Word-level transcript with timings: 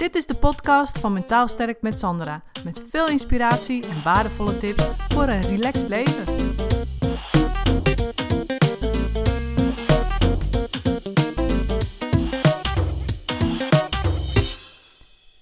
Dit 0.00 0.14
is 0.14 0.26
de 0.26 0.34
podcast 0.34 0.98
van 0.98 1.12
Mentaal 1.12 1.48
Sterk 1.48 1.82
met 1.82 1.98
Sandra. 1.98 2.42
Met 2.64 2.82
veel 2.90 3.08
inspiratie 3.08 3.88
en 3.88 4.02
waardevolle 4.02 4.58
tips 4.58 4.84
voor 5.08 5.22
een 5.22 5.40
relaxed 5.40 5.88
leven. 5.88 6.24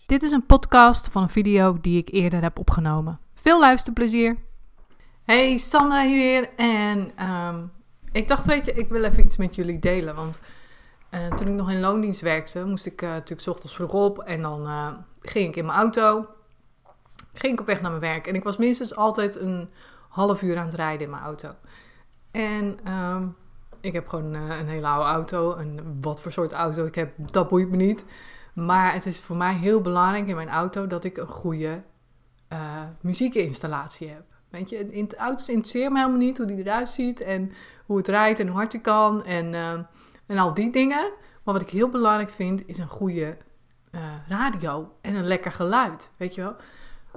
Dit 0.07 0.23
is 0.23 0.31
een 0.31 0.47
podcast 0.47 1.09
van 1.09 1.23
een 1.23 1.29
video 1.29 1.79
die 1.81 1.99
ik 1.99 2.09
eerder 2.13 2.43
heb 2.43 2.59
opgenomen. 2.59 3.21
Veel 3.35 3.61
luisterplezier. 3.61 4.37
Hey, 5.25 5.59
Sandra 5.59 6.07
hier. 6.07 6.49
En 6.57 7.11
ehm, 7.17 7.65
ik 8.13 8.29
dacht, 8.29 8.47
weet 8.47 8.67
je, 8.67 8.73
ik 8.73 8.89
wil 8.89 9.05
even 9.05 9.25
iets 9.25 9.37
met 9.37 9.55
jullie 9.55 9.79
delen. 9.79 10.15
Want 10.15 10.39
uh, 11.11 11.27
toen 11.27 11.49
ik 11.49 11.55
nog 11.55 11.71
in 11.71 11.81
loondienst 11.81 12.21
werkte, 12.21 12.65
moest 12.65 12.87
ik 12.87 13.03
uh, 13.03 13.09
natuurlijk 13.09 13.41
's 13.41 13.47
ochtends 13.47 13.75
vroeg 13.75 13.93
op. 13.93 14.19
En 14.19 14.43
dan 14.43 14.67
uh, 14.67 14.89
ging 15.23 15.49
ik 15.49 15.57
in 15.57 15.67
mijn 15.67 15.79
auto. 15.79 16.27
Ging 17.33 17.53
ik 17.53 17.61
op 17.61 17.67
weg 17.67 17.81
naar 17.81 17.91
mijn 17.91 18.13
werk. 18.13 18.27
En 18.27 18.35
ik 18.35 18.45
was 18.45 18.57
minstens 18.57 18.97
altijd 18.97 19.37
een 19.37 19.71
half 20.09 20.43
uur 20.43 20.59
aan 20.59 20.67
het 20.67 20.75
rijden 20.75 21.05
in 21.05 21.11
mijn 21.11 21.23
auto. 21.23 21.55
En 22.31 22.79
um, 22.93 23.37
ik 23.81 23.93
heb 23.93 24.09
gewoon 24.09 24.35
een 24.35 24.67
hele 24.67 24.87
oude 24.87 25.11
auto. 25.11 25.55
En 25.55 25.99
wat 26.01 26.21
voor 26.21 26.33
soort 26.33 26.53
auto 26.53 26.85
ik 26.85 26.95
heb, 26.95 27.13
dat 27.17 27.49
boeit 27.49 27.71
me 27.71 27.77
niet. 27.77 28.05
Maar 28.55 28.93
het 28.93 29.07
is 29.07 29.21
voor 29.21 29.37
mij 29.37 29.55
heel 29.55 29.81
belangrijk 29.81 30.27
in 30.27 30.37
mijn 30.37 30.49
auto 30.49 30.87
dat 30.87 31.05
ik 31.05 31.17
een 31.17 31.29
goede 31.29 31.83
muziekinstallatie 33.01 34.09
heb. 34.09 34.23
Weet 34.49 34.71
je, 34.71 34.91
in 34.91 35.05
het 35.05 35.17
auto 35.17 35.45
interesseert 35.47 35.93
me 35.93 35.99
helemaal 35.99 36.19
niet 36.19 36.39
hoe 36.39 36.47
die 36.47 36.59
eruit 36.59 36.91
ziet 36.91 37.21
en 37.21 37.53
hoe 37.87 37.97
het 37.97 38.09
rijdt 38.09 38.41
en 38.41 38.47
hoe 38.47 38.57
hard 38.57 38.73
je 38.73 38.81
kan 38.81 39.25
en, 39.25 39.53
uh, 39.53 39.79
en 40.29 40.39
al 40.39 40.55
die 40.55 40.73
dingen. 40.73 41.13
Maar 41.43 41.55
wat 41.55 41.63
ik 41.63 41.71
heel 41.71 41.89
belangrijk 41.89 42.31
vind, 42.31 42.67
is 42.67 42.79
een 42.79 42.89
goede 42.89 43.37
uh, 43.93 44.01
radio 44.29 44.93
en 45.01 45.15
een 45.15 45.27
lekker 45.27 45.53
geluid, 45.53 46.13
weet 46.17 46.35
je 46.35 46.41
wel. 46.41 46.57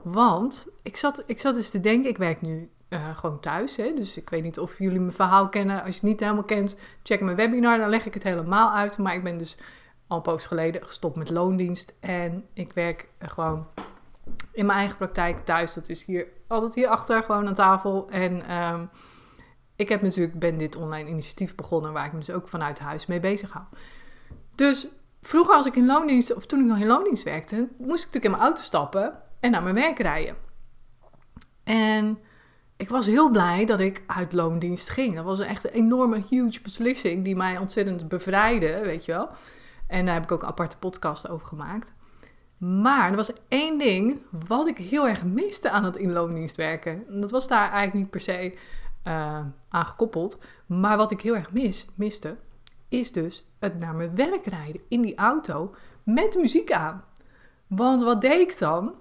Want 0.03 0.67
ik 0.81 0.97
zat, 0.97 1.23
ik 1.25 1.39
zat 1.39 1.53
dus 1.53 1.69
te 1.69 1.79
denken, 1.79 2.09
ik 2.09 2.17
werk 2.17 2.41
nu 2.41 2.69
uh, 2.89 3.17
gewoon 3.17 3.39
thuis, 3.39 3.75
hè, 3.75 3.93
dus 3.95 4.17
ik 4.17 4.29
weet 4.29 4.43
niet 4.43 4.59
of 4.59 4.77
jullie 4.77 4.99
mijn 4.99 5.11
verhaal 5.11 5.49
kennen. 5.49 5.75
Als 5.75 5.87
je 5.87 5.93
het 5.93 6.09
niet 6.09 6.19
helemaal 6.19 6.43
kent, 6.43 6.77
check 7.03 7.21
mijn 7.21 7.35
webinar, 7.35 7.77
dan 7.77 7.89
leg 7.89 8.05
ik 8.05 8.13
het 8.13 8.23
helemaal 8.23 8.71
uit. 8.71 8.97
Maar 8.97 9.13
ik 9.13 9.23
ben 9.23 9.37
dus 9.37 9.57
al 10.07 10.17
een 10.17 10.23
poos 10.23 10.45
geleden 10.45 10.85
gestopt 10.85 11.15
met 11.15 11.29
loondienst 11.29 11.95
en 11.99 12.45
ik 12.53 12.73
werk 12.73 13.07
gewoon 13.19 13.67
in 14.51 14.65
mijn 14.65 14.77
eigen 14.77 14.97
praktijk 14.97 15.45
thuis. 15.45 15.73
Dat 15.73 15.89
is 15.89 16.03
hier 16.05 16.27
altijd 16.47 16.75
hierachter, 16.75 17.23
gewoon 17.23 17.47
aan 17.47 17.53
tafel. 17.53 18.09
En 18.09 18.57
um, 18.57 18.89
ik 19.81 19.89
heb 19.89 20.01
natuurlijk, 20.01 20.39
ben 20.39 20.57
dit 20.57 20.75
online 20.75 21.09
initiatief 21.09 21.55
begonnen, 21.55 21.93
waar 21.93 22.05
ik 22.05 22.11
me 22.11 22.19
dus 22.19 22.31
ook 22.31 22.47
vanuit 22.47 22.79
huis 22.79 23.05
mee 23.05 23.19
bezig 23.19 23.51
hou. 23.51 23.65
Dus 24.55 24.87
vroeger 25.21 25.55
als 25.55 25.65
ik 25.65 25.75
in 25.75 25.85
loondienst, 25.85 26.35
of 26.35 26.45
toen 26.45 26.59
ik 26.59 26.65
nog 26.65 26.79
in 26.79 26.87
loondienst 26.87 27.23
werkte, 27.23 27.55
moest 27.77 28.03
ik 28.03 28.05
natuurlijk 28.05 28.25
in 28.25 28.31
mijn 28.31 28.43
auto 28.43 28.61
stappen 28.61 29.13
en 29.39 29.51
naar 29.51 29.63
mijn 29.63 29.75
werk 29.75 29.99
rijden. 29.99 30.35
En 31.63 32.19
ik 32.77 32.89
was 32.89 33.05
heel 33.05 33.29
blij 33.29 33.65
dat 33.65 33.79
ik 33.79 34.03
uit 34.07 34.33
loondienst 34.33 34.89
ging. 34.89 35.15
Dat 35.15 35.25
was 35.25 35.39
echt 35.39 35.63
een 35.63 35.71
enorme, 35.71 36.23
huge 36.29 36.61
beslissing 36.61 37.23
die 37.23 37.35
mij 37.35 37.57
ontzettend 37.57 38.07
bevrijdde, 38.07 38.79
weet 38.83 39.05
je 39.05 39.11
wel. 39.11 39.29
En 39.87 40.05
daar 40.05 40.13
heb 40.13 40.23
ik 40.23 40.31
ook 40.31 40.41
een 40.41 40.47
aparte 40.47 40.77
podcast 40.77 41.29
over 41.29 41.47
gemaakt. 41.47 41.93
Maar 42.57 43.09
er 43.09 43.15
was 43.15 43.33
één 43.47 43.77
ding 43.77 44.21
wat 44.47 44.67
ik 44.67 44.77
heel 44.77 45.07
erg 45.07 45.25
miste 45.25 45.69
aan 45.69 45.83
het 45.83 45.95
inloondienst 45.95 46.55
werken. 46.55 47.03
En 47.07 47.21
dat 47.21 47.31
was 47.31 47.47
daar 47.47 47.71
eigenlijk 47.71 47.93
niet 47.93 48.09
per 48.09 48.19
se 48.19 48.57
uh, 49.03 49.45
aan 49.69 49.85
gekoppeld. 49.85 50.37
Maar 50.65 50.97
wat 50.97 51.11
ik 51.11 51.21
heel 51.21 51.35
erg 51.35 51.53
mis, 51.53 51.87
miste, 51.95 52.37
is 52.89 53.11
dus 53.11 53.45
het 53.59 53.79
naar 53.79 53.95
mijn 53.95 54.15
werk 54.15 54.45
rijden 54.45 54.81
in 54.87 55.01
die 55.01 55.15
auto 55.15 55.75
met 56.03 56.35
muziek 56.35 56.71
aan. 56.71 57.03
Want 57.67 58.01
wat 58.01 58.21
deed 58.21 58.49
ik 58.49 58.57
dan? 58.57 58.95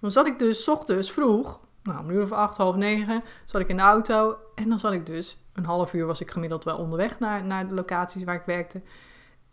Dan 0.00 0.10
zat 0.10 0.26
ik 0.26 0.38
dus 0.38 0.68
ochtends 0.68 1.12
vroeg, 1.12 1.60
nou 1.82 2.04
een 2.04 2.14
uur 2.14 2.22
of 2.22 2.32
acht, 2.32 2.56
half 2.56 2.76
negen, 2.76 3.22
zat 3.44 3.60
ik 3.60 3.68
in 3.68 3.76
de 3.76 3.82
auto. 3.82 4.36
En 4.54 4.68
dan 4.68 4.78
zat 4.78 4.92
ik 4.92 5.06
dus, 5.06 5.38
een 5.52 5.64
half 5.64 5.92
uur 5.92 6.06
was 6.06 6.20
ik 6.20 6.30
gemiddeld 6.30 6.64
wel 6.64 6.76
onderweg 6.76 7.18
naar, 7.18 7.44
naar 7.44 7.68
de 7.68 7.74
locaties 7.74 8.24
waar 8.24 8.34
ik 8.34 8.46
werkte. 8.46 8.82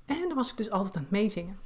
En 0.05 0.27
dan 0.27 0.35
was 0.35 0.51
ik 0.51 0.57
dus 0.57 0.69
altijd 0.69 0.95
aan 0.95 1.01
het 1.01 1.11
meezingen. 1.11 1.59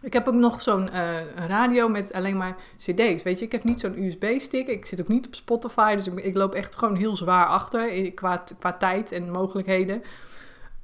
Ik 0.00 0.12
heb 0.12 0.28
ook 0.28 0.34
nog 0.34 0.62
zo'n 0.62 0.86
uh, 0.86 1.16
radio 1.46 1.88
met 1.88 2.12
alleen 2.12 2.36
maar 2.36 2.56
CD's. 2.76 3.22
Weet 3.22 3.38
je, 3.38 3.44
ik 3.44 3.52
heb 3.52 3.64
niet 3.64 3.80
zo'n 3.80 4.02
USB-stick. 4.02 4.66
Ik 4.66 4.86
zit 4.86 5.00
ook 5.00 5.08
niet 5.08 5.26
op 5.26 5.34
Spotify. 5.34 5.94
Dus 5.94 6.06
ik, 6.06 6.20
ik 6.20 6.36
loop 6.36 6.54
echt 6.54 6.76
gewoon 6.76 6.96
heel 6.96 7.16
zwaar 7.16 7.46
achter 7.46 8.12
qua, 8.12 8.44
qua 8.58 8.72
tijd 8.72 9.12
en 9.12 9.30
mogelijkheden. 9.30 10.02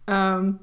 Um, 0.05 0.59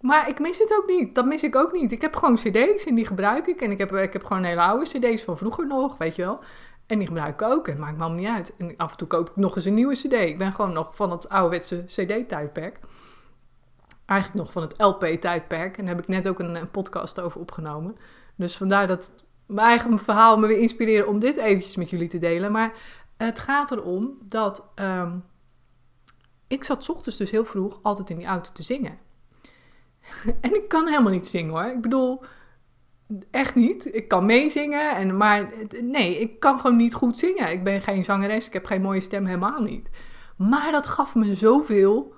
maar 0.00 0.28
ik 0.28 0.40
mis 0.40 0.58
het 0.58 0.76
ook 0.78 0.86
niet. 0.86 1.14
Dat 1.14 1.26
mis 1.26 1.42
ik 1.42 1.56
ook 1.56 1.72
niet. 1.72 1.92
Ik 1.92 2.00
heb 2.00 2.16
gewoon 2.16 2.34
CD's 2.34 2.84
en 2.84 2.94
die 2.94 3.06
gebruik 3.06 3.46
ik. 3.46 3.60
En 3.60 3.70
ik 3.70 3.78
heb, 3.78 3.92
ik 3.92 4.12
heb 4.12 4.24
gewoon 4.24 4.44
hele 4.44 4.60
oude 4.60 4.84
CD's 4.84 5.22
van 5.22 5.38
vroeger 5.38 5.66
nog, 5.66 5.98
weet 5.98 6.16
je 6.16 6.22
wel. 6.22 6.40
En 6.86 6.98
die 6.98 7.06
gebruik 7.06 7.40
ik 7.40 7.42
ook. 7.42 7.68
En 7.68 7.78
maakt 7.78 7.96
me 7.96 8.02
allemaal 8.02 8.18
niet 8.18 8.28
uit. 8.28 8.54
En 8.58 8.74
af 8.76 8.90
en 8.90 8.96
toe 8.96 9.08
koop 9.08 9.28
ik 9.28 9.36
nog 9.36 9.56
eens 9.56 9.64
een 9.64 9.74
nieuwe 9.74 9.94
CD. 9.94 10.12
Ik 10.12 10.38
ben 10.38 10.52
gewoon 10.52 10.72
nog 10.72 10.96
van 10.96 11.10
het 11.10 11.28
ouderwetse 11.28 11.84
CD-tijdperk 11.86 12.80
eigenlijk 14.06 14.40
nog 14.40 14.52
van 14.52 14.62
het 14.62 14.74
LP-tijdperk. 14.80 15.78
En 15.78 15.84
daar 15.84 15.94
heb 15.94 16.02
ik 16.04 16.10
net 16.10 16.28
ook 16.28 16.38
een, 16.38 16.70
podcast 16.70 17.20
over 17.20 17.40
opgenomen. 17.40 17.96
Dus 18.36 18.56
vandaar 18.56 18.86
dat 18.86 19.12
mijn 19.46 19.66
eigen 19.66 19.98
verhaal 19.98 20.38
me 20.38 20.46
weer 20.46 20.58
inspireerde 20.58 21.06
om 21.06 21.18
dit 21.18 21.36
eventjes 21.36 21.76
met 21.76 21.90
jullie 21.90 22.08
te 22.08 22.18
delen. 22.18 22.52
Maar 22.52 22.72
het 23.16 23.38
gaat 23.38 23.70
erom 23.70 24.18
dat 24.22 24.68
um, 24.74 25.24
ik 26.46 26.64
zat 26.64 26.88
ochtends 26.88 27.18
dus 27.18 27.30
heel 27.30 27.44
vroeg 27.44 27.78
altijd 27.82 28.10
in 28.10 28.16
die 28.16 28.26
auto 28.26 28.50
te 28.52 28.62
zingen. 28.62 28.98
en 30.40 30.54
ik 30.54 30.68
kan 30.68 30.86
helemaal 30.86 31.12
niet 31.12 31.28
zingen 31.28 31.52
hoor. 31.52 31.64
Ik 31.64 31.80
bedoel, 31.80 32.22
echt 33.30 33.54
niet. 33.54 33.94
Ik 33.94 34.08
kan 34.08 34.26
meezingen, 34.26 34.96
en, 34.96 35.16
maar 35.16 35.52
nee, 35.82 36.18
ik 36.18 36.40
kan 36.40 36.60
gewoon 36.60 36.76
niet 36.76 36.94
goed 36.94 37.18
zingen. 37.18 37.50
Ik 37.50 37.64
ben 37.64 37.82
geen 37.82 38.04
zangeres, 38.04 38.46
ik 38.46 38.52
heb 38.52 38.66
geen 38.66 38.82
mooie 38.82 39.00
stem, 39.00 39.26
helemaal 39.26 39.60
niet. 39.60 39.90
Maar 40.36 40.72
dat 40.72 40.86
gaf 40.86 41.14
me 41.14 41.34
zoveel... 41.34 42.14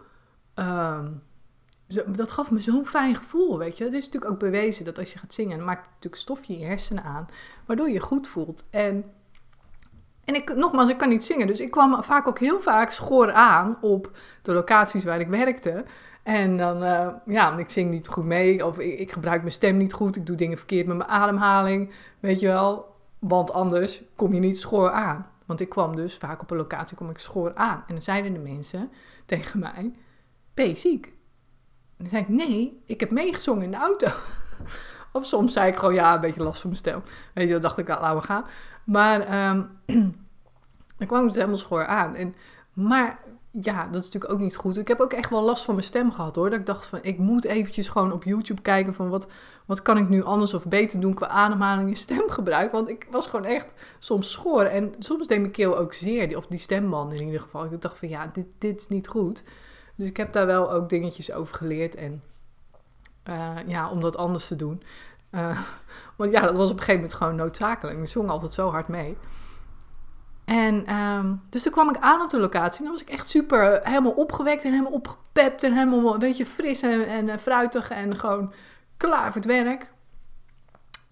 Um, 0.55 1.23
dat 2.07 2.33
gaf 2.33 2.51
me 2.51 2.61
zo'n 2.61 2.87
fijn 2.87 3.15
gevoel, 3.15 3.59
weet 3.59 3.79
je. 3.79 3.85
Het 3.85 3.93
is 3.93 4.05
natuurlijk 4.05 4.33
ook 4.33 4.39
bewezen 4.39 4.85
dat 4.85 4.99
als 4.99 5.13
je 5.13 5.19
gaat 5.19 5.35
zingen, 5.35 5.65
maakt 5.65 5.85
het 5.85 5.95
natuurlijk 5.95 6.23
stofje 6.23 6.53
in 6.53 6.59
je 6.59 6.67
hersenen 6.67 7.05
aan, 7.05 7.27
waardoor 7.67 7.87
je 7.87 7.93
je 7.93 8.01
goed 8.01 8.29
voelt. 8.29 8.65
En, 8.71 9.05
en 10.25 10.35
ik, 10.35 10.55
nogmaals, 10.55 10.89
ik 10.89 10.99
kan 10.99 11.09
niet 11.09 11.25
zingen, 11.25 11.47
dus 11.47 11.61
ik 11.61 11.71
kwam 11.71 12.05
vaak 12.05 12.29
ook 12.29 12.39
heel 12.39 12.61
vaak 12.61 12.91
schoor 12.91 13.33
aan 13.33 13.79
op 13.81 14.11
de 14.43 14.53
locaties 14.53 15.05
waar 15.05 15.21
ik 15.21 15.29
werkte. 15.29 15.85
En 16.23 16.57
dan, 16.57 16.83
uh, 16.83 17.09
ja, 17.27 17.57
ik 17.59 17.71
zing 17.71 17.91
niet 17.91 18.09
goed 18.09 18.25
mee, 18.25 18.67
of 18.67 18.79
ik, 18.79 18.99
ik, 18.99 19.13
gebruik 19.13 19.41
mijn 19.41 19.53
stem 19.53 19.77
niet 19.77 19.93
goed, 19.93 20.17
ik 20.17 20.27
doe 20.27 20.37
dingen 20.37 20.57
verkeerd 20.57 20.87
met 20.87 20.97
mijn 20.97 21.09
ademhaling, 21.09 21.93
weet 22.21 22.41
je 22.41 22.47
wel. 22.47 22.93
Want 23.19 23.53
anders 23.53 24.03
kom 24.17 24.35
je 24.35 24.41
niet 24.41 24.59
schoor 24.59 24.91
aan. 24.91 25.27
Want 25.47 25.61
ik 25.61 25.69
kwam 25.69 25.97
dus 25.97 26.17
vaak 26.17 26.43
op 26.43 26.51
een 26.51 26.57
locatie, 26.57 26.97
kom 26.97 27.11
ik 27.11 27.19
schoor 27.19 27.55
aan. 27.55 27.85
En 27.87 27.95
dan 27.95 28.03
zeiden 28.03 28.33
de 28.33 28.39
mensen 28.39 28.91
tegen 29.25 29.61
mij, 29.61 29.93
ben 30.55 30.77
ziek? 30.77 31.13
Dan 31.97 32.09
zei 32.09 32.23
ik, 32.23 32.29
nee, 32.29 32.83
ik 32.87 33.01
heb 33.01 33.11
meegezongen 33.11 33.65
in 33.65 33.71
de 33.71 33.77
auto. 33.77 34.09
of 35.13 35.27
soms 35.27 35.53
zei 35.53 35.69
ik 35.69 35.77
gewoon, 35.77 35.95
ja, 35.95 36.15
een 36.15 36.21
beetje 36.21 36.43
last 36.43 36.61
van 36.61 36.71
mijn 36.71 36.83
stem. 36.83 37.03
Weet 37.35 37.47
je, 37.47 37.53
dan 37.53 37.61
dacht 37.61 37.79
ik, 37.79 37.87
nou, 37.87 38.01
laten 38.01 38.21
we 38.21 38.27
gaan. 38.27 38.45
Maar 38.85 39.51
um, 39.51 39.71
dan 40.99 41.07
kwam 41.07 41.27
het 41.27 41.35
helemaal 41.35 41.59
schoor 41.59 41.87
aan. 41.87 42.15
En, 42.15 42.35
maar 42.73 43.19
ja, 43.63 43.87
dat 43.87 44.03
is 44.03 44.13
natuurlijk 44.13 44.33
ook 44.33 44.41
niet 44.41 44.57
goed. 44.57 44.77
Ik 44.77 44.89
heb 44.89 45.01
ook 45.01 45.13
echt 45.13 45.31
wel 45.31 45.43
last 45.43 45.65
van 45.65 45.75
mijn 45.75 45.87
stem 45.87 46.13
gehad 46.13 46.37
hoor. 46.37 46.51
Dat 46.51 46.59
ik 46.59 46.67
dacht 46.67 46.87
van, 46.87 46.99
ik 47.03 47.19
moet 47.19 47.45
eventjes 47.45 47.89
gewoon 47.89 48.13
op 48.13 48.25
YouTube 48.25 48.63
kijken 48.63 48.95
van 48.95 49.09
wat, 49.09 49.27
wat 49.65 49.83
kan 49.83 49.99
ik 49.99 50.09
nu 50.09 50.23
anders 50.23 50.55
of 50.55 50.67
beter 50.67 51.01
doen 51.01 51.15
qua 51.15 51.29
ademhaling 51.29 51.89
en 51.89 51.97
stemgebruik. 52.09 52.73
Want 52.73 52.89
ik 52.89 53.07
was 53.11 53.27
gewoon 53.27 53.47
echt 53.47 53.73
soms 53.99 54.31
schoor. 54.31 54.63
En 54.63 54.93
soms 54.99 55.27
deed 55.27 55.41
mijn 55.41 55.53
keel 55.53 55.79
ook 55.79 55.95
zeer, 55.95 56.37
of 56.37 56.47
die 56.47 56.59
stemband 56.59 57.13
in 57.13 57.27
ieder 57.27 57.41
geval. 57.41 57.65
Ik 57.65 57.81
dacht 57.81 57.99
van, 57.99 58.09
ja, 58.09 58.31
dit, 58.33 58.47
dit 58.59 58.81
is 58.81 58.89
niet 58.89 59.09
goed. 59.09 59.45
Dus 59.95 60.09
ik 60.09 60.17
heb 60.17 60.33
daar 60.33 60.47
wel 60.47 60.73
ook 60.73 60.89
dingetjes 60.89 61.33
over 61.33 61.57
geleerd. 61.57 61.95
En 61.95 62.23
uh, 63.29 63.57
ja, 63.67 63.91
om 63.91 64.01
dat 64.01 64.17
anders 64.17 64.47
te 64.47 64.57
doen. 64.57 64.83
Uh, 65.31 65.61
want 66.17 66.33
ja, 66.33 66.41
dat 66.41 66.57
was 66.57 66.71
op 66.71 66.77
een 66.77 66.79
gegeven 66.79 67.01
moment 67.01 67.15
gewoon 67.15 67.37
noodzakelijk. 67.37 67.99
Ik 67.99 68.09
zong 68.09 68.29
altijd 68.29 68.53
zo 68.53 68.71
hard 68.71 68.89
mee. 68.89 69.17
En 70.45 70.95
um, 70.95 71.43
dus 71.49 71.63
toen 71.63 71.73
kwam 71.73 71.89
ik 71.89 71.99
aan 72.01 72.21
op 72.21 72.31
de 72.31 72.39
locatie. 72.39 72.79
En 72.79 72.85
dan 72.85 72.93
was 72.93 73.03
ik 73.03 73.09
echt 73.09 73.29
super 73.29 73.81
helemaal 73.83 74.13
opgewekt 74.13 74.65
en 74.65 74.71
helemaal 74.71 74.93
opgepept. 74.93 75.63
En 75.63 75.73
helemaal 75.73 76.13
een 76.13 76.19
beetje 76.19 76.47
fris 76.47 76.83
en, 76.83 77.07
en 77.07 77.29
uh, 77.29 77.37
fruitig. 77.37 77.91
En 77.91 78.17
gewoon 78.17 78.53
klaar 78.97 79.33
voor 79.33 79.43
het 79.43 79.45
werk. 79.45 79.93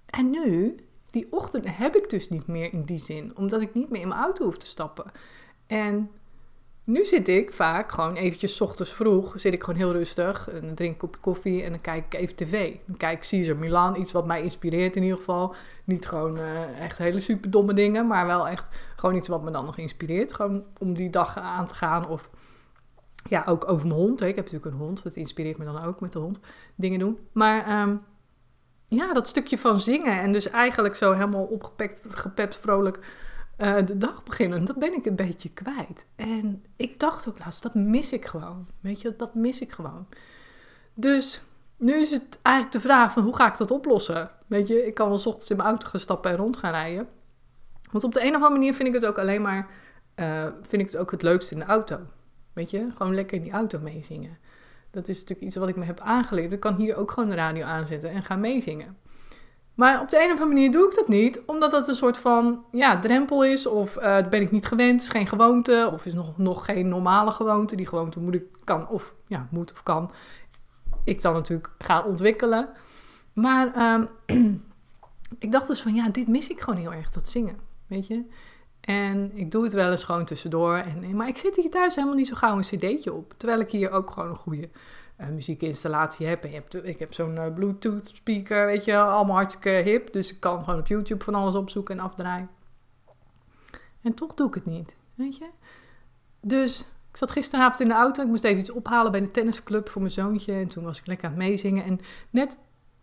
En 0.06 0.30
nu, 0.30 0.76
die 1.10 1.32
ochtend 1.32 1.76
heb 1.76 1.96
ik 1.96 2.10
dus 2.10 2.28
niet 2.28 2.46
meer 2.46 2.72
in 2.72 2.84
die 2.84 2.98
zin. 2.98 3.36
Omdat 3.36 3.60
ik 3.60 3.74
niet 3.74 3.90
meer 3.90 4.00
in 4.00 4.08
mijn 4.08 4.20
auto 4.20 4.44
hoef 4.44 4.56
te 4.56 4.66
stappen. 4.66 5.04
En 5.66 6.10
nu 6.84 7.04
zit 7.04 7.28
ik 7.28 7.52
vaak 7.52 7.92
gewoon 7.92 8.14
eventjes 8.14 8.60
ochtends 8.60 8.92
vroeg, 8.92 9.32
zit 9.36 9.52
ik 9.52 9.62
gewoon 9.62 9.78
heel 9.78 9.92
rustig. 9.92 10.48
En 10.50 10.66
dan 10.66 10.74
drink 10.74 10.94
ik 10.94 11.02
een 11.02 11.08
kopje 11.08 11.20
koffie 11.20 11.62
en 11.62 11.70
dan 11.70 11.80
kijk 11.80 12.04
ik 12.04 12.20
even 12.20 12.36
tv. 12.36 12.74
Dan 12.86 12.96
kijk 12.96 13.22
ik 13.22 13.28
Caesar 13.28 13.56
Milan, 13.56 14.00
iets 14.00 14.12
wat 14.12 14.26
mij 14.26 14.42
inspireert 14.42 14.96
in 14.96 15.02
ieder 15.02 15.18
geval. 15.18 15.54
Niet 15.84 16.06
gewoon 16.06 16.36
uh, 16.36 16.80
echt 16.80 16.98
hele 16.98 17.20
super 17.20 17.50
domme 17.50 17.72
dingen, 17.72 18.06
maar 18.06 18.26
wel 18.26 18.48
echt 18.48 18.68
gewoon 18.96 19.16
iets 19.16 19.28
wat 19.28 19.42
me 19.42 19.50
dan 19.50 19.64
nog 19.64 19.78
inspireert. 19.78 20.32
Gewoon 20.32 20.64
om 20.78 20.94
die 20.94 21.10
dag 21.10 21.38
aan 21.38 21.66
te 21.66 21.74
gaan 21.74 22.08
of 22.08 22.30
ja, 23.28 23.44
ook 23.46 23.68
over 23.68 23.86
mijn 23.86 24.00
hond. 24.00 24.20
Hè. 24.20 24.26
Ik 24.26 24.36
heb 24.36 24.44
natuurlijk 24.44 24.74
een 24.74 24.80
hond, 24.80 25.02
dat 25.02 25.14
inspireert 25.14 25.58
me 25.58 25.64
dan 25.64 25.84
ook 25.84 26.00
met 26.00 26.12
de 26.12 26.18
hond 26.18 26.40
dingen 26.74 26.98
doen. 26.98 27.18
Maar 27.32 27.82
um, 27.82 28.02
ja, 28.88 29.12
dat 29.12 29.28
stukje 29.28 29.58
van 29.58 29.80
zingen 29.80 30.20
en 30.20 30.32
dus 30.32 30.50
eigenlijk 30.50 30.94
zo 30.94 31.12
helemaal 31.12 31.44
opgepept, 31.44 32.00
gepept, 32.08 32.56
vrolijk 32.56 32.98
uh, 33.62 33.86
de 33.86 33.98
dag 33.98 34.24
beginnen, 34.24 34.64
dat 34.64 34.76
ben 34.76 34.94
ik 34.94 35.06
een 35.06 35.16
beetje 35.16 35.48
kwijt. 35.48 36.06
En 36.16 36.64
ik 36.76 37.00
dacht 37.00 37.28
ook 37.28 37.38
laatst, 37.38 37.62
dat 37.62 37.74
mis 37.74 38.12
ik 38.12 38.26
gewoon. 38.26 38.66
Weet 38.80 39.00
je, 39.00 39.16
dat 39.16 39.34
mis 39.34 39.60
ik 39.60 39.72
gewoon. 39.72 40.06
Dus 40.94 41.42
nu 41.76 41.92
is 41.92 42.10
het 42.10 42.38
eigenlijk 42.42 42.74
de 42.74 42.88
vraag 42.88 43.12
van 43.12 43.22
hoe 43.22 43.36
ga 43.36 43.48
ik 43.48 43.56
dat 43.56 43.70
oplossen? 43.70 44.30
Weet 44.46 44.68
je, 44.68 44.86
ik 44.86 44.94
kan 44.94 45.08
wel 45.08 45.18
s 45.18 45.26
ochtends 45.26 45.50
in 45.50 45.56
mijn 45.56 45.68
auto 45.68 45.86
gaan 45.86 46.00
stappen 46.00 46.30
en 46.30 46.36
rond 46.36 46.56
gaan 46.56 46.70
rijden. 46.70 47.08
Want 47.90 48.04
op 48.04 48.12
de 48.12 48.20
een 48.20 48.28
of 48.28 48.34
andere 48.34 48.52
manier 48.52 48.74
vind 48.74 48.88
ik 48.88 48.94
het 48.94 49.06
ook 49.06 49.18
alleen 49.18 49.42
maar, 49.42 49.70
uh, 50.16 50.46
vind 50.62 50.82
ik 50.82 50.90
het 50.90 50.96
ook 50.96 51.10
het 51.10 51.22
leukst 51.22 51.50
in 51.50 51.58
de 51.58 51.64
auto. 51.64 52.00
Weet 52.52 52.70
je, 52.70 52.88
gewoon 52.96 53.14
lekker 53.14 53.36
in 53.36 53.42
die 53.42 53.52
auto 53.52 53.78
meezingen. 53.78 54.38
Dat 54.90 55.08
is 55.08 55.20
natuurlijk 55.20 55.46
iets 55.46 55.56
wat 55.56 55.68
ik 55.68 55.76
me 55.76 55.84
heb 55.84 56.00
aangeleerd. 56.00 56.52
Ik 56.52 56.60
kan 56.60 56.74
hier 56.74 56.96
ook 56.96 57.10
gewoon 57.10 57.28
de 57.28 57.34
radio 57.34 57.64
aanzetten 57.64 58.10
en 58.10 58.22
gaan 58.22 58.40
meezingen. 58.40 58.96
Maar 59.74 60.00
op 60.00 60.10
de 60.10 60.16
een 60.16 60.24
of 60.24 60.30
andere 60.30 60.48
manier 60.48 60.72
doe 60.72 60.86
ik 60.86 60.94
dat 60.94 61.08
niet, 61.08 61.42
omdat 61.46 61.70
dat 61.70 61.88
een 61.88 61.94
soort 61.94 62.16
van 62.16 62.64
ja, 62.70 62.98
drempel 62.98 63.44
is. 63.44 63.66
Of 63.66 63.96
uh, 63.96 64.28
ben 64.28 64.40
ik 64.40 64.50
niet 64.50 64.66
gewend, 64.66 65.00
is 65.00 65.08
geen 65.08 65.26
gewoonte. 65.26 65.90
Of 65.92 66.06
is 66.06 66.14
nog, 66.14 66.38
nog 66.38 66.64
geen 66.64 66.88
normale 66.88 67.30
gewoonte. 67.30 67.76
Die 67.76 67.86
gewoonte 67.86 68.20
moet 68.20 68.34
ik, 68.34 68.44
kan, 68.64 68.88
of 68.88 69.14
ja, 69.26 69.48
moet 69.50 69.72
of 69.72 69.82
kan. 69.82 70.10
Ik 71.04 71.22
dan 71.22 71.32
natuurlijk 71.32 71.70
gaan 71.78 72.04
ontwikkelen. 72.04 72.68
Maar 73.34 73.94
um, 73.94 74.08
ik 75.38 75.52
dacht 75.52 75.66
dus 75.66 75.82
van 75.82 75.94
ja, 75.94 76.08
dit 76.08 76.28
mis 76.28 76.48
ik 76.48 76.60
gewoon 76.60 76.80
heel 76.80 76.92
erg, 76.92 77.10
dat 77.10 77.28
zingen. 77.28 77.56
Weet 77.86 78.06
je? 78.06 78.24
En 78.80 79.30
ik 79.34 79.50
doe 79.50 79.64
het 79.64 79.72
wel 79.72 79.90
eens 79.90 80.04
gewoon 80.04 80.24
tussendoor. 80.24 80.74
En, 80.74 81.16
maar 81.16 81.28
ik 81.28 81.36
zit 81.36 81.56
hier 81.56 81.70
thuis 81.70 81.94
helemaal 81.94 82.16
niet 82.16 82.28
zo 82.28 82.34
gauw 82.34 82.56
een 82.56 82.62
cd'tje 82.62 83.12
op. 83.12 83.34
Terwijl 83.36 83.60
ik 83.60 83.70
hier 83.70 83.90
ook 83.90 84.10
gewoon 84.10 84.28
een 84.30 84.36
goede 84.36 84.68
uh, 85.22 85.28
muziekinstallatie 85.28 86.26
heb. 86.26 86.44
En 86.44 86.64
ik 86.82 86.98
heb 86.98 87.14
zo'n 87.14 87.36
uh, 87.36 87.54
Bluetooth 87.54 88.08
speaker, 88.08 88.66
weet 88.66 88.84
je, 88.84 88.96
allemaal 88.98 89.36
hartstikke 89.36 89.70
hip. 89.70 90.12
Dus 90.12 90.32
ik 90.32 90.40
kan 90.40 90.64
gewoon 90.64 90.78
op 90.78 90.86
YouTube 90.86 91.24
van 91.24 91.34
alles 91.34 91.54
opzoeken 91.54 91.98
en 91.98 92.04
afdraaien. 92.04 92.50
En 94.02 94.14
toch 94.14 94.34
doe 94.34 94.48
ik 94.48 94.54
het 94.54 94.66
niet, 94.66 94.96
weet 95.14 95.36
je. 95.36 95.46
Dus 96.40 96.80
ik 97.10 97.16
zat 97.16 97.30
gisteravond 97.30 97.80
in 97.80 97.88
de 97.88 97.94
auto. 97.94 98.22
Ik 98.22 98.28
moest 98.28 98.44
even 98.44 98.58
iets 98.58 98.70
ophalen 98.70 99.12
bij 99.12 99.20
de 99.20 99.30
tennisclub 99.30 99.88
voor 99.88 100.00
mijn 100.00 100.12
zoontje. 100.12 100.52
En 100.52 100.68
toen 100.68 100.84
was 100.84 100.98
ik 100.98 101.06
lekker 101.06 101.24
aan 101.24 101.34
het 101.34 101.42
meezingen. 101.42 101.84
En 101.84 102.00
net 102.30 102.58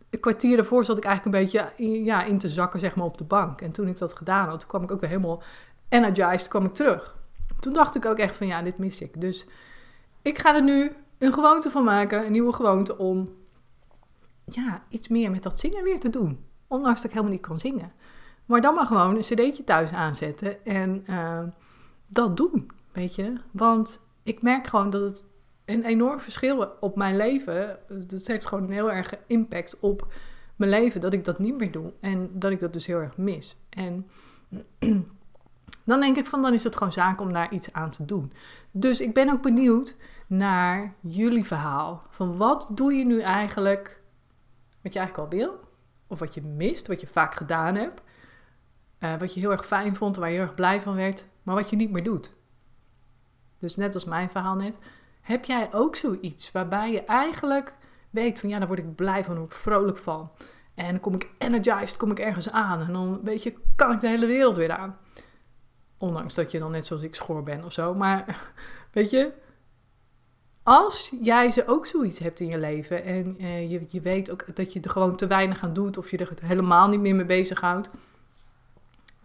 een 0.10 0.20
kwartier 0.20 0.56
daarvoor 0.56 0.86
zat 0.86 0.98
ik 0.98 1.04
eigenlijk 1.04 1.36
een 1.36 1.44
beetje 1.44 2.04
ja, 2.04 2.24
in 2.24 2.38
te 2.38 2.48
zakken 2.48 2.80
zeg 2.80 2.96
maar, 2.96 3.06
op 3.06 3.18
de 3.18 3.24
bank. 3.24 3.62
En 3.62 3.72
toen 3.72 3.88
ik 3.88 3.98
dat 3.98 4.16
gedaan 4.16 4.48
had, 4.50 4.60
toen 4.60 4.70
kwam 4.70 4.84
ik 4.84 4.92
ook 4.92 5.00
weer 5.00 5.10
helemaal 5.10 5.44
energized 5.90 6.48
kwam 6.48 6.66
ik 6.66 6.74
terug. 6.74 7.18
Toen 7.60 7.74
dacht 7.74 7.96
ik 7.96 8.06
ook 8.06 8.18
echt 8.18 8.36
van 8.36 8.48
ja, 8.48 8.62
dit 8.62 8.78
mis 8.78 9.02
ik. 9.02 9.22
Dus 9.22 9.46
ik 10.22 10.40
ga 10.40 10.56
er 10.56 10.64
nu 10.64 10.92
een 11.20 11.34
gewoonte 11.34 11.72
van 11.72 11.84
maken, 11.84 12.26
een 12.26 12.32
nieuwe 12.32 12.54
gewoonte 12.54 12.98
om 12.98 13.30
ja, 14.46 14.84
iets 14.90 15.08
meer 15.08 15.32
met 15.32 15.44
dat 15.44 15.60
zingen 15.60 15.84
weer 15.84 16.00
te 16.00 16.10
doen. 16.10 16.46
Ondanks 16.68 17.02
dat 17.02 17.06
ik 17.06 17.12
helemaal 17.12 17.34
niet 17.34 17.48
kan 17.48 17.60
zingen. 17.60 17.92
Maar 18.46 18.62
dan 18.62 18.76
maar 18.76 18.86
gewoon 18.86 19.16
een 19.16 19.22
cd'tje 19.22 19.64
thuis 19.64 19.92
aanzetten 19.92 20.66
en 20.66 21.04
uh, 21.10 21.44
dat 22.08 22.38
doen, 22.38 22.72
weet 22.92 23.16
je. 23.16 23.34
Want 23.52 24.02
ik 24.24 24.42
merk 24.42 24.68
gewoon 24.68 24.90
dat 24.90 25.02
het 25.02 25.26
een 25.66 25.84
enorm 25.84 26.20
verschil 26.20 26.68
op 26.80 26.96
mijn 26.96 27.18
leven. 27.18 27.80
Dat 28.08 28.28
heeft 28.28 28.46
gewoon 28.46 28.64
een 28.64 28.72
heel 28.72 28.92
erg 28.92 29.14
impact 29.28 29.80
op 29.80 30.14
mijn 30.56 30.72
leven 30.72 31.02
dat 31.02 31.14
ik 31.14 31.24
dat 31.24 31.40
niet 31.40 31.58
meer 31.58 31.72
doe. 31.72 31.94
En 32.00 32.30
dat 32.34 32.52
ik 32.52 32.60
dat 32.60 32.74
dus 32.74 32.86
heel 32.86 33.00
erg 33.00 33.18
mis. 33.18 33.58
En 33.70 34.10
dan 35.90 36.00
denk 36.00 36.18
ik 36.18 36.26
van 36.26 36.42
dan 36.42 36.54
is 36.54 36.64
het 36.64 36.76
gewoon 36.76 36.94
zaak 36.94 37.22
om 37.22 37.34
daar 37.34 37.52
iets 37.52 37.74
aan 37.74 37.90
te 37.90 38.06
doen. 38.06 38.34
Dus 38.72 39.02
ik 39.02 39.14
ben 39.14 39.30
ook 39.30 39.42
benieuwd 39.42 39.96
naar 40.28 40.94
jullie 41.00 41.46
verhaal. 41.46 42.04
Van 42.10 42.38
wat 42.38 42.68
doe 42.72 42.94
je 42.94 43.06
nu 43.06 43.22
eigenlijk 43.22 44.02
wat 44.82 44.94
je 44.94 45.00
eigenlijk 45.00 45.32
al 45.32 45.38
wil? 45.38 45.60
Of 46.08 46.20
wat 46.20 46.34
je 46.34 46.42
mist, 46.42 46.88
wat 46.88 47.02
je 47.02 47.08
vaak 47.08 47.36
gedaan 47.36 47.76
hebt. 47.76 48.02
Uh, 49.00 49.16
wat 49.20 49.34
je 49.34 49.40
heel 49.40 49.52
erg 49.52 49.66
fijn 49.66 49.96
vond, 49.96 50.16
waar 50.16 50.30
je 50.30 50.36
heel 50.36 50.44
erg 50.44 50.56
blij 50.56 50.82
van 50.82 50.96
werd, 50.96 51.26
maar 51.44 51.56
wat 51.56 51.70
je 51.70 51.76
niet 51.76 51.92
meer 51.92 52.04
doet. 52.04 52.36
Dus 53.60 53.76
net 53.76 53.94
als 53.94 54.06
mijn 54.06 54.30
verhaal 54.30 54.56
net, 54.56 54.78
heb 55.22 55.46
jij 55.46 55.74
ook 55.74 55.96
zoiets 55.96 56.52
waarbij 56.52 56.92
je 56.92 57.04
eigenlijk 57.04 57.76
weet 58.10 58.40
van 58.40 58.50
ja, 58.50 58.58
daar 58.58 58.68
word 58.68 58.80
ik 58.80 58.96
blij 58.96 59.24
van, 59.24 59.46
vrolijk 59.50 59.98
van. 59.98 60.32
En 60.76 60.90
dan 60.90 61.00
kom 61.00 61.14
ik 61.14 61.30
energized, 61.38 61.98
kom 61.98 62.12
ik 62.12 62.20
ergens 62.20 62.52
aan 62.52 62.82
en 62.82 62.94
dan 62.94 63.20
weet 63.24 63.44
je, 63.44 63.54
kan 63.76 63.92
ik 63.92 64.02
de 64.02 64.08
hele 64.08 64.26
wereld 64.26 64.56
weer 64.56 64.72
aan. 64.72 64.98
Ondanks 66.00 66.36
dat 66.36 66.52
je 66.52 66.60
dan 66.60 66.72
net 66.72 66.86
zoals 66.86 67.02
ik 67.02 67.16
schor 67.16 67.44
ben 67.44 67.66
of 67.66 67.74
zo. 67.74 67.94
Maar 67.94 68.52
weet 68.94 69.10
je, 69.10 69.32
als 70.64 71.14
jij 71.22 71.52
ze 71.52 71.68
ook 71.68 71.86
zoiets 71.86 72.20
hebt 72.20 72.40
in 72.40 72.48
je 72.48 72.58
leven 72.58 73.04
en 73.04 73.36
uh, 73.42 73.72
je, 73.72 73.86
je 73.88 74.02
weet 74.02 74.32
ook 74.32 74.56
dat 74.56 74.74
je 74.74 74.82
er 74.82 74.90
gewoon 74.90 75.16
te 75.16 75.28
weinig 75.28 75.64
aan 75.64 75.74
doet 75.74 75.98
of 75.98 76.12
je 76.12 76.18
er 76.18 76.32
helemaal 76.42 76.88
niet 76.88 77.00
meer 77.00 77.16
mee 77.16 77.26
bezighoudt, 77.26 77.90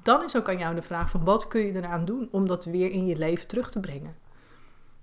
dan 0.02 0.24
is 0.24 0.36
ook 0.36 0.48
aan 0.48 0.58
jou 0.58 0.74
de 0.74 0.82
vraag 0.82 1.10
van 1.10 1.24
wat 1.24 1.48
kun 1.48 1.60
je 1.60 1.74
eraan 1.74 2.04
doen 2.04 2.28
om 2.30 2.46
dat 2.46 2.64
weer 2.64 2.90
in 2.90 3.06
je 3.06 3.16
leven 3.16 3.46
terug 3.46 3.70
te 3.70 3.80
brengen. 3.80 4.16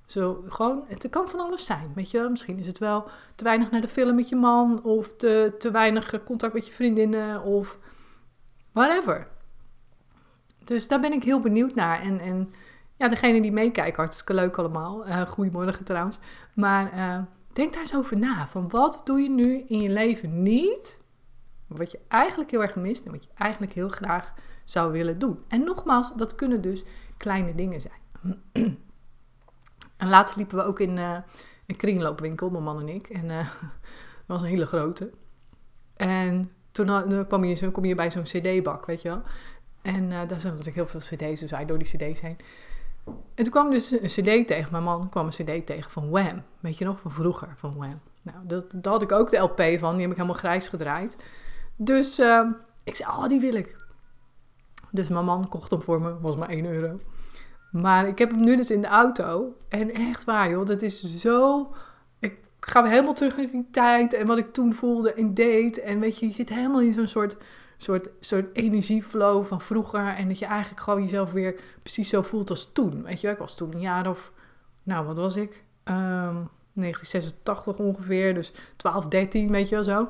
Zo, 0.06 0.44
gewoon, 0.48 0.84
het 0.88 1.10
kan 1.10 1.28
van 1.28 1.40
alles 1.40 1.66
zijn, 1.66 1.92
weet 1.96 2.12
je. 2.12 2.28
Misschien 2.30 2.60
is 2.60 2.68
het 2.68 2.78
wel 2.78 3.08
te 3.36 3.44
weinig 3.44 3.72
naar 3.72 3.82
de 3.82 3.88
film 3.88 4.16
met 4.16 4.30
je 4.30 4.36
man 4.36 4.84
of 4.84 5.16
te, 5.16 5.56
te 5.60 5.72
weinig 5.72 6.24
contact 6.24 6.54
met 6.54 6.68
je 6.68 6.74
vriendinnen 6.74 7.44
of 7.44 7.78
whatever. 8.72 9.28
Dus 10.64 10.88
daar 10.88 11.00
ben 11.00 11.14
ik 11.14 11.24
heel 11.24 11.40
benieuwd 11.40 11.76
naar. 11.76 12.02
En, 12.02 12.20
en 12.20 12.54
ja, 12.96 13.08
degene 13.08 13.42
die 13.42 13.52
meekijken, 13.52 13.96
hartstikke 13.96 14.34
leuk 14.34 14.58
allemaal. 14.58 15.08
Uh, 15.08 15.22
goedemorgen 15.22 15.86
trouwens. 15.86 16.20
Maar 16.54 16.94
uh, 16.94 17.20
denk 17.54 17.74
daar 17.74 17.82
eens 17.82 17.96
over 17.96 18.18
na. 18.18 18.48
Van 18.48 18.70
wat 18.70 19.02
doe 19.04 19.22
je 19.22 19.30
nu 19.30 19.64
in 19.68 19.80
je 19.80 19.90
leven 19.90 20.44
niet, 20.44 21.00
wat 21.68 21.92
je 21.92 22.00
eigenlijk 22.08 22.52
heel 22.52 22.62
erg 22.62 22.76
mist 22.76 23.06
en 23.06 23.12
wat 23.12 23.24
je 23.24 23.30
eigenlijk 23.36 23.74
heel 23.74 23.90
graag 23.90 24.34
zou 24.66 24.92
willen 24.92 25.20
doen. 25.20 25.40
En 25.48 25.64
nogmaals, 25.64 26.14
dat 26.16 26.36
kunnen 26.36 26.62
dus 26.62 26.84
kleine 27.18 27.56
dingen 27.56 27.82
zijn. 27.82 28.40
en 29.98 30.10
laatst 30.10 30.36
liepen 30.36 30.58
we 30.58 30.64
ook 30.64 30.80
in 30.80 30.98
uh, 30.98 31.18
een 31.68 31.76
kringloopwinkel, 31.76 32.50
mijn 32.50 32.64
man 32.64 32.80
en 32.80 32.90
ik. 32.90 33.10
En 33.10 33.28
dat 33.28 33.46
was 34.26 34.42
een 34.42 34.48
hele 34.48 34.66
grote. 34.66 35.12
En 35.96 36.52
toen 36.72 37.26
kwam 37.28 37.44
je, 37.44 37.72
kom 37.72 37.86
je 37.86 37.96
bij 37.96 38.12
zo'n 38.12 38.24
cd-bak, 38.24 38.86
weet 38.86 39.02
je 39.02 39.10
wel. 39.10 39.22
En 39.82 40.04
uh, 40.04 40.10
daar 40.10 40.40
zijn 40.40 40.54
natuurlijk 40.54 40.76
heel 40.76 40.88
veel 40.88 41.00
cd's, 41.00 41.40
dus 41.40 41.52
hij 41.52 41.66
door 41.66 41.78
die 41.78 41.88
cd's 41.88 42.22
heen. 42.22 42.38
En 43.06 43.44
toen 43.44 43.50
kwam 43.50 43.70
dus 43.70 43.92
een 43.92 44.08
cd 44.08 44.48
tegen, 44.48 44.72
mijn 44.72 44.84
man 44.84 45.10
kwam 45.10 45.26
een 45.26 45.32
cd 45.32 45.66
tegen 45.66 45.92
van 45.92 46.10
Wham. 46.10 46.44
Weet 46.60 46.78
je 46.78 46.86
nog, 46.86 47.00
van 47.00 47.12
vroeger, 47.12 47.54
van 47.56 47.76
Wham. 47.78 48.00
Nou, 48.22 48.38
dat, 48.44 48.72
daar 48.72 48.94
had 48.94 49.02
ik 49.02 49.12
ook 49.12 49.30
de 49.30 49.38
LP 49.38 49.62
van, 49.80 49.92
die 49.92 50.02
heb 50.02 50.12
ik 50.12 50.18
helemaal 50.18 50.34
grijs 50.34 50.68
gedraaid. 50.68 51.16
Dus 51.76 52.20
uh, 52.20 52.50
ik 52.84 52.96
zei, 52.96 53.10
oh, 53.10 53.28
die 53.28 53.40
wil 53.40 53.54
ik. 53.54 53.76
Dus 54.92 55.08
mijn 55.08 55.26
man 55.26 55.48
kocht 55.48 55.72
hem 55.72 55.82
voor 55.82 56.02
me, 56.02 56.20
was 56.20 56.36
maar 56.36 56.50
1 56.50 56.66
euro. 56.66 56.98
Maar 57.72 58.08
ik 58.08 58.18
heb 58.18 58.32
hem 58.32 58.44
nu 58.44 58.56
dus 58.56 58.72
in 58.72 58.82
de 58.82 58.88
auto. 58.88 59.56
En 59.70 59.94
echt 59.94 60.24
waar, 60.24 60.50
joh, 60.50 60.66
dat 60.66 60.82
is 60.82 61.04
zo... 61.04 61.68
Ik 62.20 62.38
ga 62.60 62.84
helemaal 62.84 63.14
terug 63.14 63.38
naar 63.38 63.46
die 63.46 63.68
tijd 63.72 64.14
en 64.14 64.28
wat 64.28 64.38
ik 64.38 64.54
toen 64.54 64.74
voelde 64.74 65.14
en 65.14 65.34
deed. 65.34 65.80
En 65.80 66.00
weet 66.00 66.18
je, 66.18 66.26
je 66.26 66.34
zit 66.34 66.50
helemaal 66.50 66.82
in 66.82 66.94
zo'n 66.94 67.08
soort 67.08 67.38
soort, 67.84 68.10
soort 68.20 68.56
energieflow 68.56 69.46
van 69.46 69.62
vroeger. 69.62 70.08
En 70.08 70.28
dat 70.28 70.40
je 70.40 70.46
eigenlijk 70.46 70.82
gewoon 70.82 71.02
jezelf 71.02 71.32
weer 71.32 71.60
precies 71.82 72.10
zo 72.10 72.22
voelt 72.22 72.50
als 72.50 72.72
toen. 72.74 73.04
Weet 73.04 73.22
je, 73.22 73.30
ik 73.30 73.38
was 73.38 73.56
toen 73.56 73.74
een 73.74 73.80
jaar 73.80 74.10
of, 74.10 74.32
nou 74.84 75.06
wat 75.06 75.18
was 75.18 75.36
ik? 75.36 75.64
Um, 75.84 76.50
1986 76.74 77.78
ongeveer, 77.78 78.34
dus 78.34 78.52
12, 78.76 79.06
13, 79.06 79.52
weet 79.52 79.70
je 79.70 79.76
wel 79.76 79.84
zo. 79.84 80.08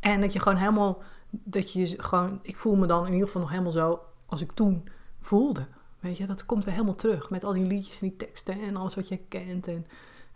En 0.00 0.20
dat 0.20 0.32
je 0.32 0.40
gewoon 0.40 0.58
helemaal, 0.58 1.02
dat 1.30 1.72
je 1.72 2.02
gewoon, 2.02 2.38
ik 2.42 2.56
voel 2.56 2.76
me 2.76 2.86
dan 2.86 3.06
in 3.06 3.12
ieder 3.12 3.26
geval 3.26 3.42
nog 3.42 3.50
helemaal 3.50 3.72
zo 3.72 4.00
als 4.26 4.40
ik 4.40 4.52
toen 4.52 4.88
voelde. 5.18 5.66
Weet 6.00 6.16
je, 6.16 6.26
dat 6.26 6.46
komt 6.46 6.64
weer 6.64 6.74
helemaal 6.74 6.94
terug 6.94 7.30
met 7.30 7.44
al 7.44 7.52
die 7.52 7.66
liedjes 7.66 8.00
en 8.00 8.08
die 8.08 8.16
teksten 8.16 8.60
en 8.60 8.76
alles 8.76 8.94
wat 8.94 9.08
je 9.08 9.18
kent. 9.28 9.66
En 9.66 9.86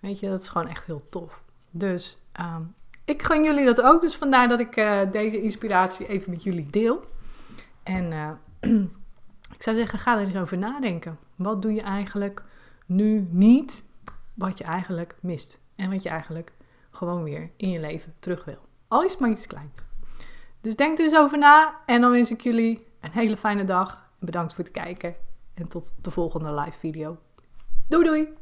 weet 0.00 0.18
je, 0.18 0.28
dat 0.28 0.40
is 0.40 0.48
gewoon 0.48 0.68
echt 0.68 0.86
heel 0.86 1.08
tof. 1.08 1.42
Dus 1.70 2.18
um, 2.40 2.74
ik 3.04 3.22
gun 3.22 3.44
jullie 3.44 3.64
dat 3.64 3.80
ook, 3.80 4.00
dus 4.00 4.16
vandaar 4.16 4.48
dat 4.48 4.60
ik 4.60 4.76
uh, 4.76 5.00
deze 5.10 5.40
inspiratie 5.40 6.06
even 6.06 6.30
met 6.30 6.42
jullie 6.42 6.70
deel. 6.70 7.04
En 7.82 8.12
uh, 8.12 8.30
ik 9.56 9.62
zou 9.62 9.76
zeggen, 9.76 9.98
ga 9.98 10.18
er 10.18 10.26
eens 10.26 10.36
over 10.36 10.58
nadenken. 10.58 11.18
Wat 11.36 11.62
doe 11.62 11.72
je 11.72 11.82
eigenlijk 11.82 12.44
nu 12.86 13.26
niet, 13.30 13.84
wat 14.34 14.58
je 14.58 14.64
eigenlijk 14.64 15.16
mist? 15.20 15.60
En 15.76 15.90
wat 15.90 16.02
je 16.02 16.08
eigenlijk 16.08 16.52
gewoon 16.90 17.22
weer 17.22 17.50
in 17.56 17.70
je 17.70 17.80
leven 17.80 18.14
terug 18.18 18.44
wil. 18.44 18.58
Al 18.88 19.04
is 19.04 19.16
maar 19.16 19.30
iets 19.30 19.46
kleins. 19.46 19.86
Dus 20.60 20.76
denk 20.76 20.98
er 20.98 21.04
eens 21.04 21.16
over 21.16 21.38
na 21.38 21.80
en 21.86 22.00
dan 22.00 22.10
wens 22.10 22.30
ik 22.30 22.40
jullie 22.40 22.86
een 23.00 23.10
hele 23.10 23.36
fijne 23.36 23.64
dag. 23.64 24.10
Bedankt 24.18 24.54
voor 24.54 24.64
het 24.64 24.72
kijken 24.72 25.14
en 25.54 25.68
tot 25.68 25.94
de 26.02 26.10
volgende 26.10 26.54
live 26.54 26.78
video. 26.78 27.18
Doei 27.88 28.04
doei! 28.04 28.41